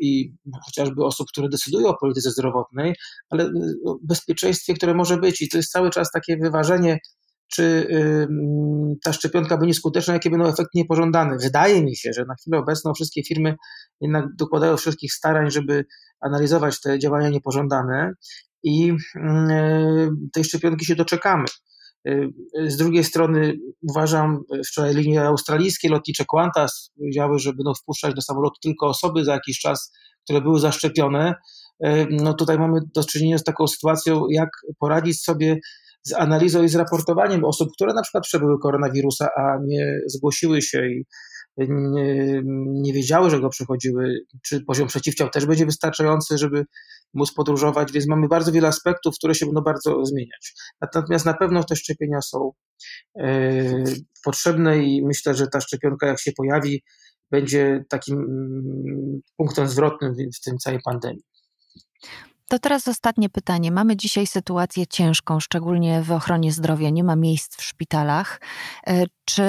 i 0.00 0.34
chociażby 0.64 1.04
osób, 1.04 1.28
które 1.28 1.48
decydują 1.48 1.88
o 1.88 1.98
polityce 2.00 2.30
zdrowotnej, 2.30 2.94
ale 3.30 3.50
o 3.86 3.98
bezpieczeństwie, 4.02 4.74
które 4.74 4.94
może 4.94 5.16
być. 5.16 5.42
I 5.42 5.48
to 5.48 5.56
jest 5.56 5.72
cały 5.72 5.90
czas 5.90 6.10
takie 6.10 6.36
wyważenie, 6.36 6.98
czy 7.52 7.86
ta 9.04 9.12
szczepionka 9.12 9.56
będzie 9.56 9.74
skuteczna, 9.74 10.14
jakie 10.14 10.30
będą 10.30 10.46
efekty 10.46 10.70
niepożądane. 10.74 11.36
Wydaje 11.42 11.84
mi 11.84 11.96
się, 11.96 12.12
że 12.12 12.24
na 12.24 12.34
chwilę 12.34 12.58
obecną 12.58 12.94
wszystkie 12.94 13.24
firmy 13.24 13.54
jednak 14.00 14.24
dokładają 14.38 14.76
wszystkich 14.76 15.12
starań, 15.12 15.50
żeby 15.50 15.84
analizować 16.20 16.80
te 16.80 16.98
działania 16.98 17.28
niepożądane 17.28 18.12
i 18.62 18.92
e, 19.16 20.08
tej 20.32 20.44
szczepionki 20.44 20.84
się 20.84 20.94
doczekamy. 20.94 21.44
Y, 22.08 22.32
z 22.70 22.76
drugiej 22.76 23.04
strony 23.04 23.58
uważam, 23.90 24.42
wczoraj 24.66 24.94
linie 24.94 25.22
australijskie 25.22 25.88
lotnicze 25.88 26.24
Qantas 26.34 26.90
powiedziały, 26.98 27.38
że 27.38 27.52
będą 27.52 27.74
wpuszczać 27.74 28.14
do 28.14 28.22
samolotu 28.22 28.56
tylko 28.62 28.86
osoby 28.86 29.24
za 29.24 29.32
jakiś 29.32 29.58
czas, 29.60 29.92
które 30.24 30.40
były 30.40 30.60
zaszczepione. 30.60 31.34
Y, 31.86 32.06
no 32.10 32.34
tutaj 32.34 32.58
mamy 32.58 32.80
do 32.94 33.04
czynienia 33.04 33.38
z 33.38 33.44
taką 33.44 33.66
sytuacją, 33.66 34.26
jak 34.30 34.48
poradzić 34.78 35.22
sobie 35.22 35.58
z 36.02 36.12
analizą 36.12 36.62
i 36.62 36.68
z 36.68 36.74
raportowaniem 36.74 37.44
osób, 37.44 37.68
które 37.72 37.94
na 37.94 38.02
przykład 38.02 38.24
przebyły 38.24 38.58
koronawirusa, 38.58 39.28
a 39.36 39.58
nie 39.66 40.00
zgłosiły 40.06 40.62
się 40.62 40.86
i 40.86 41.04
nie, 41.68 42.42
nie 42.66 42.92
wiedziały, 42.92 43.30
że 43.30 43.40
go 43.40 43.48
przechodziły, 43.48 44.18
czy 44.42 44.60
poziom 44.60 44.88
przeciwciał 44.88 45.28
też 45.30 45.46
będzie 45.46 45.66
wystarczający, 45.66 46.38
żeby 46.38 46.64
móc 47.14 47.32
podróżować, 47.32 47.92
więc 47.92 48.08
mamy 48.08 48.28
bardzo 48.28 48.52
wiele 48.52 48.68
aspektów, 48.68 49.14
które 49.14 49.34
się 49.34 49.46
będą 49.46 49.60
bardzo 49.60 50.04
zmieniać. 50.04 50.54
Natomiast 50.80 51.26
na 51.26 51.34
pewno 51.34 51.64
te 51.64 51.76
szczepienia 51.76 52.20
są 52.20 52.52
e, 53.18 53.84
potrzebne 54.24 54.78
i 54.78 55.06
myślę, 55.06 55.34
że 55.34 55.46
ta 55.46 55.60
szczepionka, 55.60 56.06
jak 56.06 56.20
się 56.20 56.32
pojawi, 56.36 56.82
będzie 57.30 57.84
takim 57.88 58.18
mm, 58.18 59.20
punktem 59.36 59.68
zwrotnym 59.68 60.14
w 60.36 60.40
tym 60.40 60.58
całej 60.58 60.80
pandemii. 60.84 61.22
To 62.48 62.58
teraz 62.58 62.88
ostatnie 62.88 63.28
pytanie. 63.28 63.72
Mamy 63.72 63.96
dzisiaj 63.96 64.26
sytuację 64.26 64.86
ciężką, 64.86 65.40
szczególnie 65.40 66.02
w 66.02 66.12
ochronie 66.12 66.52
zdrowia. 66.52 66.90
Nie 66.90 67.04
ma 67.04 67.16
miejsc 67.16 67.56
w 67.56 67.62
szpitalach. 67.62 68.40
E, 68.86 69.04
czy 69.24 69.42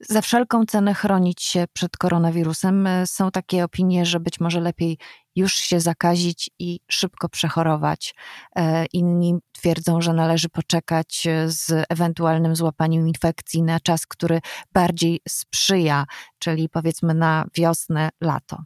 za 0.00 0.20
wszelką 0.20 0.64
cenę 0.64 0.94
chronić 0.94 1.42
się 1.42 1.64
przed 1.72 1.96
koronawirusem. 1.96 2.86
E, 2.86 3.06
są 3.06 3.30
takie 3.30 3.64
opinie, 3.64 4.06
że 4.06 4.20
być 4.20 4.40
może 4.40 4.60
lepiej 4.60 4.98
już 5.36 5.54
się 5.54 5.80
zakazić 5.80 6.50
i 6.58 6.80
szybko 6.90 7.28
przechorować. 7.28 8.14
E, 8.56 8.86
inni 8.92 9.34
twierdzą, 9.52 10.00
że 10.00 10.12
należy 10.12 10.48
poczekać 10.48 11.26
e, 11.26 11.50
z 11.50 11.84
ewentualnym 11.88 12.56
złapaniem 12.56 13.08
infekcji 13.08 13.62
na 13.62 13.80
czas, 13.80 14.06
który 14.06 14.40
bardziej 14.72 15.20
sprzyja, 15.28 16.04
czyli 16.38 16.68
powiedzmy 16.68 17.14
na 17.14 17.44
wiosnę, 17.56 18.08
lato. 18.20 18.62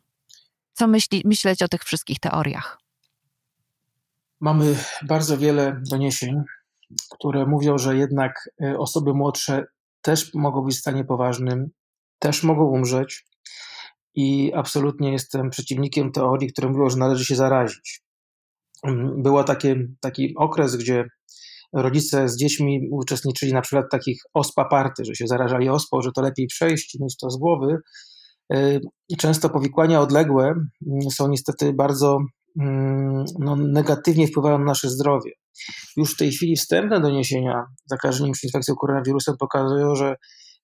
Co 0.72 0.86
myśli, 0.86 1.22
myśleć 1.24 1.62
o 1.62 1.68
tych 1.68 1.84
wszystkich 1.84 2.20
teoriach? 2.20 2.78
Mamy 4.40 4.76
bardzo 5.02 5.38
wiele 5.38 5.80
doniesień, 5.90 6.42
które 7.10 7.46
mówią, 7.46 7.78
że 7.78 7.96
jednak 7.96 8.50
osoby 8.78 9.14
młodsze 9.14 9.64
też 10.02 10.34
mogą 10.34 10.62
być 10.62 10.76
w 10.76 10.80
stanie 10.80 11.04
poważnym, 11.04 11.70
też 12.18 12.42
mogą 12.42 12.64
umrzeć 12.64 13.24
i 14.14 14.52
absolutnie 14.54 15.12
jestem 15.12 15.50
przeciwnikiem 15.50 16.12
teorii, 16.12 16.52
które 16.52 16.68
mówią, 16.68 16.90
że 16.90 16.96
należy 16.96 17.24
się 17.24 17.36
zarazić. 17.36 18.02
Był 19.16 19.44
taki 20.00 20.34
okres, 20.36 20.76
gdzie 20.76 21.04
rodzice 21.72 22.28
z 22.28 22.36
dziećmi 22.36 22.88
uczestniczyli 22.90 23.52
na 23.52 23.60
przykład 23.60 23.86
w 23.86 23.90
takich 23.90 24.22
ospa 24.34 24.64
party, 24.64 25.04
że 25.04 25.14
się 25.14 25.26
zarażali 25.26 25.68
ospą, 25.68 26.02
że 26.02 26.12
to 26.12 26.22
lepiej 26.22 26.46
przejść, 26.46 26.96
mieć 27.00 27.16
to 27.16 27.30
z 27.30 27.38
głowy. 27.38 27.76
Często 29.18 29.50
powikłania 29.50 30.00
odległe 30.00 30.44
mm, 30.46 31.10
są 31.10 31.28
niestety 31.28 31.72
bardzo 31.72 32.16
mm, 32.16 32.28
no, 33.38 33.56
negatywnie 33.56 34.26
wpływają 34.26 34.58
na 34.58 34.64
nasze 34.64 34.90
zdrowie. 34.90 35.30
Już 35.96 36.14
w 36.14 36.16
tej 36.16 36.32
chwili 36.32 36.56
wstępne 36.56 37.00
doniesienia 37.00 37.64
zakażeniem 37.86 38.34
się 38.34 38.48
infekcją 38.48 38.74
koronawirusem 38.74 39.34
pokazują, 39.38 39.94
że 39.94 40.16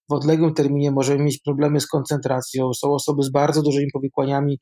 w 0.09 0.13
odległym 0.13 0.53
terminie 0.53 0.91
możemy 0.91 1.23
mieć 1.23 1.39
problemy 1.45 1.79
z 1.79 1.87
koncentracją. 1.87 2.73
Są 2.73 2.93
osoby 2.93 3.23
z 3.23 3.31
bardzo 3.31 3.61
dużymi 3.61 3.87
powikłaniami 3.93 4.59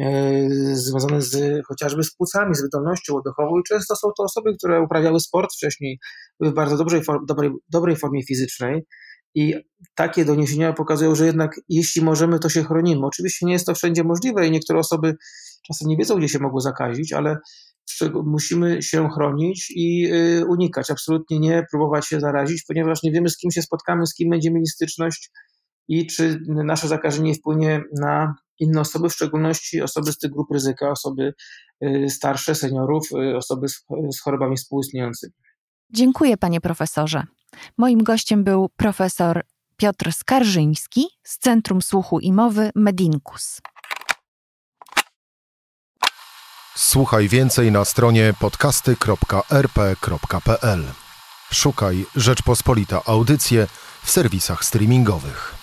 e, 0.00 0.48
związane 0.72 1.22
z, 1.22 1.66
chociażby 1.66 2.04
z 2.04 2.14
płucami, 2.14 2.54
z 2.54 2.62
wydolnością 2.62 3.14
oddechową 3.16 3.58
i 3.58 3.62
często 3.68 3.96
są 3.96 4.08
to 4.16 4.22
osoby, 4.22 4.54
które 4.58 4.82
uprawiały 4.82 5.20
sport 5.20 5.52
wcześniej, 5.52 5.98
były 6.40 6.52
w 6.52 6.54
bardzo 6.54 6.76
dobrej, 6.76 7.02
dobrej, 7.28 7.50
dobrej 7.68 7.96
formie 7.96 8.22
fizycznej 8.22 8.86
i 9.34 9.54
takie 9.94 10.24
doniesienia 10.24 10.72
pokazują, 10.72 11.14
że 11.14 11.26
jednak 11.26 11.60
jeśli 11.68 12.02
możemy, 12.02 12.38
to 12.38 12.48
się 12.48 12.64
chronimy. 12.64 13.06
Oczywiście 13.06 13.46
nie 13.46 13.52
jest 13.52 13.66
to 13.66 13.74
wszędzie 13.74 14.04
możliwe 14.04 14.46
i 14.46 14.50
niektóre 14.50 14.78
osoby 14.78 15.16
czasem 15.66 15.88
nie 15.88 15.96
wiedzą, 15.96 16.16
gdzie 16.16 16.28
się 16.28 16.38
mogły 16.38 16.60
zakazić, 16.60 17.12
ale 17.12 17.36
musimy 18.24 18.82
się 18.82 19.08
chronić 19.10 19.72
i 19.76 20.12
y, 20.12 20.46
unikać, 20.46 20.90
absolutnie 20.90 21.38
nie 21.38 21.66
próbować 21.70 22.06
się 22.06 22.20
zarazić, 22.20 22.64
ponieważ 22.68 23.02
nie 23.02 23.12
wiemy, 23.12 23.28
z 23.28 23.36
kim 23.36 23.50
się 23.50 23.62
spotkamy, 23.62 24.06
z 24.06 24.14
kim 24.14 24.30
będziemy 24.30 24.54
mieli 24.54 24.66
styczność 24.66 25.30
i 25.88 26.06
czy 26.06 26.40
nasze 26.48 26.88
zakażenie 26.88 27.34
wpłynie 27.34 27.82
na 28.00 28.34
inne 28.58 28.80
osoby, 28.80 29.08
w 29.08 29.12
szczególności 29.12 29.82
osoby 29.82 30.12
z 30.12 30.18
tych 30.18 30.30
grup 30.30 30.50
ryzyka, 30.52 30.90
osoby 30.90 31.34
y, 31.84 32.06
starsze, 32.10 32.54
seniorów, 32.54 33.08
y, 33.12 33.36
osoby 33.36 33.66
z 34.12 34.20
chorobami 34.20 34.56
współistniejącymi. 34.56 35.32
Dziękuję, 35.90 36.36
panie 36.36 36.60
profesorze. 36.60 37.26
Moim 37.76 38.02
gościem 38.02 38.44
był 38.44 38.68
profesor 38.76 39.42
Piotr 39.76 40.12
Skarżyński 40.12 41.06
z 41.22 41.38
Centrum 41.38 41.82
Słuchu 41.82 42.20
i 42.20 42.32
Mowy 42.32 42.70
Medinkus. 42.74 43.60
Słuchaj 46.76 47.28
więcej 47.28 47.72
na 47.72 47.84
stronie 47.84 48.34
podcasty.rp.pl. 48.40 50.84
Szukaj 51.52 52.06
Rzeczpospolita 52.16 53.02
Audycje 53.06 53.66
w 54.02 54.10
serwisach 54.10 54.64
streamingowych. 54.64 55.57